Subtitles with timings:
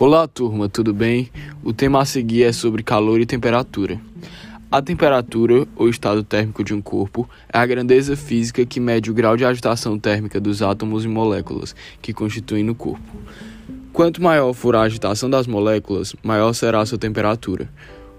[0.00, 1.28] Olá, turma, tudo bem?
[1.60, 4.00] O tema a seguir é sobre calor e temperatura.
[4.70, 9.14] A temperatura, ou estado térmico de um corpo, é a grandeza física que mede o
[9.14, 13.02] grau de agitação térmica dos átomos e moléculas que constituem o corpo.
[13.92, 17.68] Quanto maior for a agitação das moléculas, maior será a sua temperatura.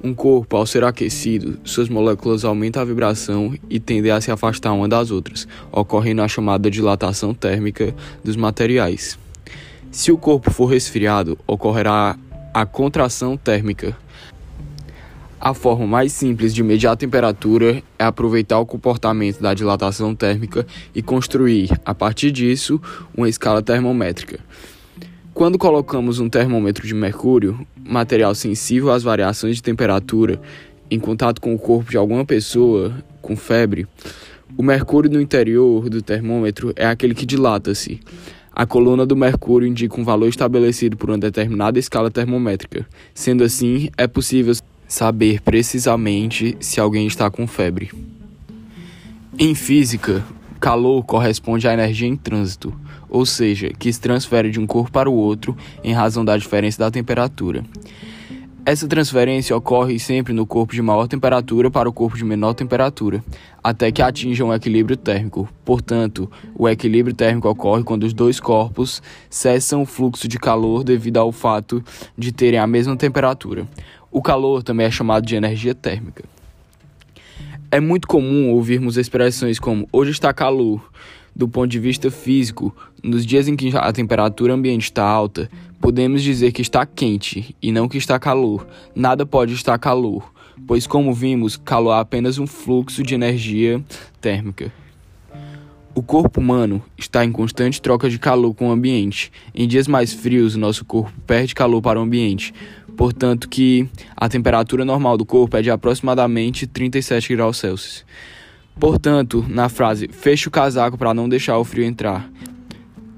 [0.03, 4.73] Um corpo, ao ser aquecido, suas moléculas aumentam a vibração e tendem a se afastar
[4.73, 9.17] uma das outras, ocorrendo a chamada dilatação térmica dos materiais.
[9.91, 12.15] Se o corpo for resfriado, ocorrerá
[12.53, 13.97] a contração térmica.
[15.41, 20.65] A forma mais simples de medir a temperatura é aproveitar o comportamento da dilatação térmica
[20.93, 22.79] e construir, a partir disso,
[23.17, 24.39] uma escala termométrica.
[25.33, 30.39] Quando colocamos um termômetro de mercúrio, material sensível às variações de temperatura,
[30.91, 33.87] em contato com o corpo de alguma pessoa com febre,
[34.55, 37.99] o mercúrio no interior do termômetro é aquele que dilata-se.
[38.59, 42.85] A coluna do mercúrio indica um valor estabelecido por uma determinada escala termométrica.
[43.13, 44.53] Sendo assim, é possível
[44.85, 47.89] saber precisamente se alguém está com febre.
[49.39, 50.25] Em física,
[50.59, 55.09] calor corresponde à energia em trânsito, ou seja, que se transfere de um corpo para
[55.09, 57.63] o outro em razão da diferença da temperatura.
[58.69, 63.23] Essa transferência ocorre sempre no corpo de maior temperatura para o corpo de menor temperatura,
[63.63, 65.49] até que atinjam um equilíbrio térmico.
[65.65, 71.17] Portanto, o equilíbrio térmico ocorre quando os dois corpos cessam o fluxo de calor devido
[71.17, 71.83] ao fato
[72.15, 73.67] de terem a mesma temperatura.
[74.11, 76.23] O calor também é chamado de energia térmica.
[77.71, 80.79] É muito comum ouvirmos expressões como hoje está calor.
[81.35, 85.49] Do ponto de vista físico, nos dias em que a temperatura ambiente está alta,
[85.79, 88.67] podemos dizer que está quente e não que está calor.
[88.95, 90.31] Nada pode estar calor,
[90.67, 93.83] pois, como vimos, calor é apenas um fluxo de energia
[94.19, 94.71] térmica.
[95.95, 99.31] O corpo humano está em constante troca de calor com o ambiente.
[99.53, 102.53] Em dias mais frios, nosso corpo perde calor para o ambiente,
[102.95, 108.05] portanto que a temperatura normal do corpo é de aproximadamente 37 graus Celsius.
[108.79, 112.29] Portanto, na frase feche o casaco para não deixar o frio entrar,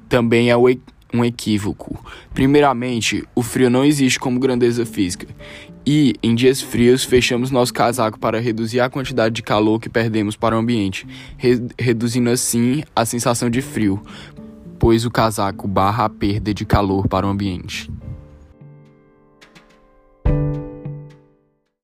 [0.09, 2.03] também é um equívoco.
[2.33, 5.27] Primeiramente, o frio não existe como grandeza física.
[5.85, 10.35] E, em dias frios, fechamos nosso casaco para reduzir a quantidade de calor que perdemos
[10.35, 11.07] para o ambiente,
[11.37, 14.01] re reduzindo assim a sensação de frio,
[14.79, 17.89] pois o casaco barra a perda de calor para o ambiente.